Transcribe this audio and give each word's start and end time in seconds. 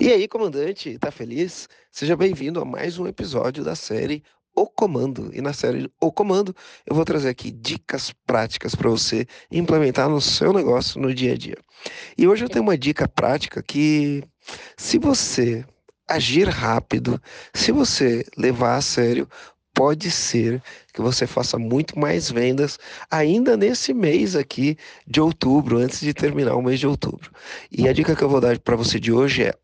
E 0.00 0.10
aí, 0.10 0.26
comandante, 0.26 0.98
tá 0.98 1.10
feliz? 1.10 1.68
Seja 1.92 2.16
bem-vindo 2.16 2.58
a 2.58 2.64
mais 2.64 2.98
um 2.98 3.06
episódio 3.06 3.62
da 3.62 3.74
série 3.74 4.24
O 4.56 4.66
Comando. 4.66 5.30
E 5.34 5.42
na 5.42 5.52
série 5.52 5.92
O 6.00 6.10
Comando, 6.10 6.56
eu 6.86 6.96
vou 6.96 7.04
trazer 7.04 7.28
aqui 7.28 7.50
dicas 7.50 8.10
práticas 8.26 8.74
para 8.74 8.88
você 8.88 9.26
implementar 9.52 10.08
no 10.08 10.18
seu 10.18 10.54
negócio 10.54 10.98
no 10.98 11.14
dia 11.14 11.34
a 11.34 11.36
dia. 11.36 11.58
E 12.16 12.26
hoje 12.26 12.46
eu 12.46 12.48
tenho 12.48 12.62
uma 12.62 12.78
dica 12.78 13.06
prática 13.06 13.62
que, 13.62 14.24
se 14.74 14.98
você 14.98 15.66
agir 16.08 16.48
rápido, 16.48 17.20
se 17.52 17.70
você 17.70 18.24
levar 18.38 18.76
a 18.76 18.80
sério, 18.80 19.28
pode 19.74 20.10
ser 20.10 20.62
que 20.94 21.02
você 21.02 21.26
faça 21.26 21.58
muito 21.58 21.98
mais 21.98 22.30
vendas 22.30 22.78
ainda 23.10 23.54
nesse 23.54 23.92
mês 23.92 24.34
aqui 24.34 24.78
de 25.06 25.20
outubro, 25.20 25.76
antes 25.76 26.00
de 26.00 26.14
terminar 26.14 26.56
o 26.56 26.62
mês 26.62 26.80
de 26.80 26.86
outubro. 26.86 27.30
E 27.70 27.86
a 27.86 27.92
dica 27.92 28.16
que 28.16 28.24
eu 28.24 28.30
vou 28.30 28.40
dar 28.40 28.58
para 28.58 28.76
você 28.76 28.98
de 28.98 29.12
hoje 29.12 29.44
é 29.44 29.54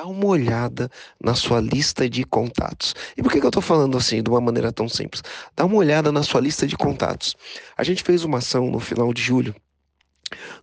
dá 0.00 0.06
uma 0.06 0.26
olhada 0.28 0.90
na 1.22 1.34
sua 1.34 1.60
lista 1.60 2.08
de 2.08 2.24
contatos. 2.24 2.94
E 3.18 3.22
por 3.22 3.30
que, 3.30 3.38
que 3.38 3.44
eu 3.44 3.50
estou 3.50 3.62
falando 3.62 3.98
assim, 3.98 4.22
de 4.22 4.30
uma 4.30 4.40
maneira 4.40 4.72
tão 4.72 4.88
simples? 4.88 5.22
Dá 5.54 5.66
uma 5.66 5.76
olhada 5.76 6.10
na 6.10 6.22
sua 6.22 6.40
lista 6.40 6.66
de 6.66 6.74
contatos. 6.74 7.36
A 7.76 7.84
gente 7.84 8.02
fez 8.02 8.24
uma 8.24 8.38
ação 8.38 8.70
no 8.70 8.80
final 8.80 9.12
de 9.12 9.20
julho. 9.20 9.54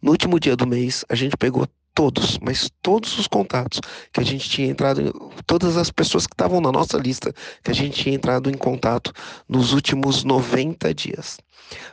No 0.02 0.10
último 0.10 0.40
dia 0.40 0.56
do 0.56 0.66
mês, 0.66 1.06
a 1.08 1.14
gente 1.14 1.38
pegou 1.38 1.68
todos, 1.98 2.38
mas 2.38 2.70
todos 2.84 3.18
os 3.18 3.26
contatos 3.26 3.82
que 4.14 4.20
a 4.20 4.24
gente 4.24 4.48
tinha 4.48 4.68
entrado, 4.68 5.32
todas 5.48 5.78
as 5.78 5.90
pessoas 5.90 6.28
que 6.28 6.36
estavam 6.36 6.62
na 6.62 6.72
nossa 6.72 6.96
lista, 6.96 7.34
que 7.64 7.72
a 7.72 7.74
gente 7.74 8.04
tinha 8.04 8.14
entrado 8.14 8.52
em 8.52 8.54
contato 8.54 9.12
nos 9.50 9.74
últimos 9.74 10.24
90 10.24 10.94
dias. 10.94 11.40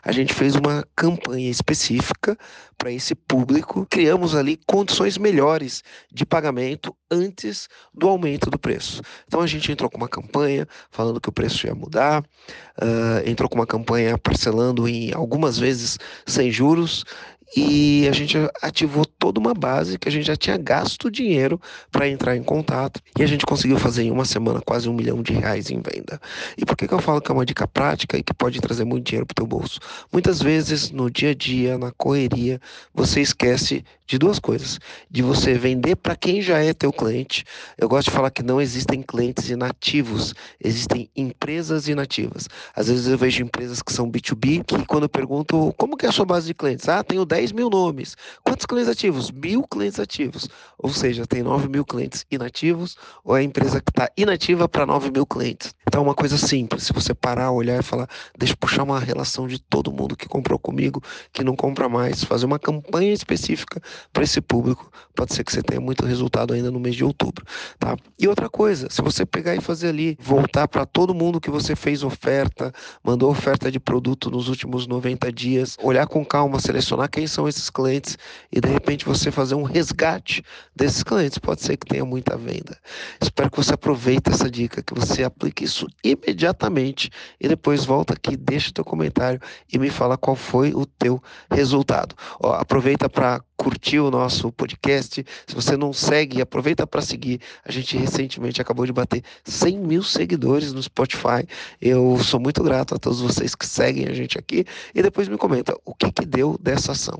A 0.02 0.12
gente 0.12 0.34
fez 0.34 0.54
uma 0.56 0.86
campanha 0.94 1.48
específica 1.48 2.36
para 2.76 2.92
esse 2.92 3.14
público, 3.14 3.86
criamos 3.88 4.34
ali 4.34 4.60
condições 4.66 5.16
melhores 5.16 5.82
de 6.12 6.26
pagamento 6.26 6.94
antes 7.10 7.66
do 7.92 8.06
aumento 8.06 8.50
do 8.50 8.58
preço. 8.58 9.00
Então 9.26 9.40
a 9.40 9.46
gente 9.46 9.72
entrou 9.72 9.88
com 9.88 9.96
uma 9.96 10.08
campanha 10.08 10.68
falando 10.90 11.20
que 11.20 11.30
o 11.30 11.32
preço 11.32 11.66
ia 11.66 11.74
mudar, 11.74 12.22
uh, 12.22 13.26
entrou 13.28 13.48
com 13.48 13.56
uma 13.56 13.66
campanha 13.66 14.18
parcelando 14.18 14.86
em 14.86 15.14
algumas 15.14 15.58
vezes 15.58 15.98
sem 16.26 16.52
juros 16.52 17.04
e 17.56 18.08
a 18.08 18.12
gente 18.12 18.36
ativou 18.62 19.04
toda 19.04 19.38
uma 19.38 19.54
base 19.54 19.98
que 19.98 20.08
a 20.08 20.12
gente 20.12 20.26
já 20.26 20.36
tinha 20.36 20.56
gasto 20.56 21.10
dinheiro 21.10 21.60
para 21.90 22.08
entrar 22.08 22.36
em 22.36 22.42
contato 22.42 23.00
e 23.18 23.22
a 23.22 23.26
gente 23.26 23.46
conseguiu 23.46 23.78
fazer 23.78 24.04
em 24.04 24.10
uma 24.10 24.24
semana 24.24 24.60
quase 24.60 24.88
um 24.88 24.94
milhão 24.94 25.22
de 25.22 25.32
reais 25.32 25.70
em 25.70 25.80
venda. 25.80 26.20
E 26.56 26.64
por 26.64 26.76
que, 26.76 26.88
que 26.88 26.94
eu 26.94 27.00
falo 27.00 27.20
que 27.20 27.30
é 27.30 27.34
uma 27.34 27.46
dica 27.46 27.66
prática 27.66 28.16
e 28.16 28.22
que 28.22 28.34
pode 28.34 28.60
trazer 28.60 28.84
muito 28.84 29.04
dinheiro 29.04 29.26
para 29.26 29.32
o 29.32 29.36
teu 29.36 29.46
bolso? 29.46 29.78
Muitas 30.12 30.40
vezes 30.40 30.90
no 30.90 31.10
dia 31.10 31.30
a 31.30 31.34
dia, 31.34 31.78
na 31.78 31.92
correria, 31.92 32.60
você 32.92 33.20
esquece 33.20 33.84
de 34.06 34.18
duas 34.18 34.38
coisas: 34.38 34.78
de 35.10 35.22
você 35.22 35.54
vender 35.54 35.96
para 35.96 36.16
quem 36.16 36.42
já 36.42 36.58
é 36.58 36.72
teu 36.72 36.92
cliente. 36.92 37.44
Eu 37.78 37.88
gosto 37.88 38.08
de 38.08 38.14
falar 38.14 38.30
que 38.30 38.42
não 38.42 38.60
existem 38.60 39.02
clientes 39.02 39.50
inativos, 39.50 40.34
existem 40.62 41.08
empresas 41.16 41.88
inativas. 41.88 42.48
Às 42.74 42.88
vezes 42.88 43.06
eu 43.06 43.18
vejo 43.18 43.42
empresas 43.42 43.82
que 43.82 43.92
são 43.92 44.10
B2B 44.10 44.64
que 44.64 44.84
quando 44.86 45.04
eu 45.04 45.08
pergunto 45.08 45.74
como 45.76 45.96
que 45.96 46.06
é 46.06 46.08
a 46.08 46.12
sua 46.12 46.24
base 46.24 46.46
de 46.46 46.54
clientes, 46.54 46.88
ah, 46.88 47.02
tenho 47.02 47.24
10 47.24 47.43
mil 47.52 47.70
nomes. 47.70 48.16
Quantos 48.42 48.66
clientes 48.66 48.90
ativos? 48.90 49.30
Mil 49.30 49.62
clientes 49.62 49.98
ativos. 50.00 50.48
Ou 50.78 50.90
seja, 50.90 51.26
tem 51.26 51.42
9 51.42 51.68
mil 51.68 51.84
clientes 51.84 52.24
inativos 52.30 52.96
ou 53.24 53.36
é 53.36 53.40
a 53.40 53.42
empresa 53.42 53.80
que 53.80 53.90
está 53.90 54.08
inativa 54.16 54.68
para 54.68 54.86
9 54.86 55.10
mil 55.10 55.26
clientes. 55.26 55.74
É 55.94 55.98
uma 55.98 56.12
coisa 56.12 56.36
simples. 56.36 56.82
Se 56.82 56.92
você 56.92 57.14
parar, 57.14 57.52
olhar 57.52 57.78
e 57.78 57.82
falar, 57.82 58.08
deixa 58.36 58.52
eu 58.52 58.56
puxar 58.56 58.82
uma 58.82 58.98
relação 58.98 59.46
de 59.46 59.60
todo 59.60 59.92
mundo 59.92 60.16
que 60.16 60.26
comprou 60.26 60.58
comigo, 60.58 61.00
que 61.32 61.44
não 61.44 61.54
compra 61.54 61.88
mais, 61.88 62.24
fazer 62.24 62.46
uma 62.46 62.58
campanha 62.58 63.12
específica 63.12 63.80
para 64.12 64.24
esse 64.24 64.40
público, 64.40 64.90
pode 65.14 65.32
ser 65.32 65.44
que 65.44 65.52
você 65.52 65.62
tenha 65.62 65.80
muito 65.80 66.04
resultado 66.04 66.52
ainda 66.52 66.68
no 66.68 66.80
mês 66.80 66.96
de 66.96 67.04
outubro, 67.04 67.44
tá? 67.78 67.96
E 68.18 68.26
outra 68.26 68.48
coisa, 68.48 68.88
se 68.90 69.00
você 69.02 69.24
pegar 69.24 69.54
e 69.54 69.60
fazer 69.60 69.90
ali, 69.90 70.18
voltar 70.20 70.66
para 70.66 70.84
todo 70.84 71.14
mundo 71.14 71.40
que 71.40 71.48
você 71.48 71.76
fez 71.76 72.02
oferta, 72.02 72.72
mandou 73.04 73.30
oferta 73.30 73.70
de 73.70 73.78
produto 73.78 74.32
nos 74.32 74.48
últimos 74.48 74.88
90 74.88 75.30
dias, 75.30 75.76
olhar 75.80 76.08
com 76.08 76.24
calma, 76.24 76.58
selecionar 76.58 77.08
quem 77.08 77.28
são 77.28 77.48
esses 77.48 77.70
clientes 77.70 78.18
e 78.50 78.60
de 78.60 78.68
repente 78.68 79.04
você 79.04 79.30
fazer 79.30 79.54
um 79.54 79.62
resgate 79.62 80.42
desses 80.74 81.04
clientes, 81.04 81.38
pode 81.38 81.62
ser 81.62 81.76
que 81.76 81.86
tenha 81.86 82.04
muita 82.04 82.36
venda. 82.36 82.76
Espero 83.22 83.48
que 83.48 83.58
você 83.58 83.74
aproveite 83.74 84.30
essa 84.30 84.50
dica, 84.50 84.82
que 84.82 84.92
você 84.92 85.22
aplique 85.22 85.62
isso 85.62 85.83
imediatamente 86.02 87.10
e 87.40 87.48
depois 87.48 87.84
volta 87.84 88.14
aqui, 88.14 88.36
deixa 88.36 88.72
teu 88.72 88.84
comentário 88.84 89.40
e 89.72 89.78
me 89.78 89.90
fala 89.90 90.16
qual 90.16 90.36
foi 90.36 90.72
o 90.74 90.86
teu 90.86 91.22
resultado. 91.50 92.14
Ó, 92.40 92.52
aproveita 92.52 93.08
para 93.08 93.40
curtir 93.56 93.98
o 93.98 94.10
nosso 94.10 94.50
podcast. 94.52 95.24
Se 95.46 95.54
você 95.54 95.76
não 95.76 95.92
segue, 95.92 96.42
aproveita 96.42 96.86
para 96.86 97.00
seguir. 97.00 97.40
A 97.64 97.72
gente 97.72 97.96
recentemente 97.96 98.60
acabou 98.60 98.86
de 98.86 98.92
bater 98.92 99.22
100 99.44 99.78
mil 99.78 100.02
seguidores 100.02 100.72
no 100.72 100.82
Spotify. 100.82 101.46
Eu 101.80 102.18
sou 102.18 102.40
muito 102.40 102.62
grato 102.62 102.94
a 102.94 102.98
todos 102.98 103.20
vocês 103.20 103.54
que 103.54 103.66
seguem 103.66 104.06
a 104.06 104.12
gente 104.12 104.38
aqui. 104.38 104.64
E 104.94 105.02
depois 105.02 105.28
me 105.28 105.38
comenta 105.38 105.74
o 105.84 105.94
que, 105.94 106.10
que 106.10 106.26
deu 106.26 106.58
dessa 106.60 106.92
ação. 106.92 107.18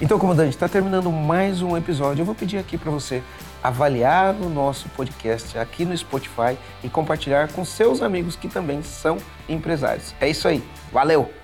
Então, 0.00 0.18
comandante, 0.18 0.50
está 0.50 0.68
terminando 0.68 1.10
mais 1.12 1.62
um 1.62 1.76
episódio. 1.76 2.22
Eu 2.22 2.26
vou 2.26 2.34
pedir 2.34 2.58
aqui 2.58 2.76
para 2.76 2.90
você 2.90 3.22
avaliar 3.62 4.34
o 4.34 4.48
nosso 4.48 4.88
podcast 4.90 5.58
aqui 5.58 5.84
no 5.84 5.96
Spotify 5.96 6.56
e 6.82 6.88
compartilhar 6.88 7.52
com 7.52 7.64
seus 7.64 8.02
amigos 8.02 8.36
que 8.36 8.48
também 8.48 8.82
são 8.82 9.18
empresários. 9.48 10.14
É 10.20 10.28
isso 10.28 10.48
aí. 10.48 10.62
Valeu! 10.92 11.41